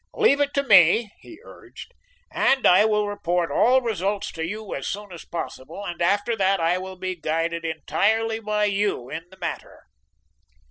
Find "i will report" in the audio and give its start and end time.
2.65-3.51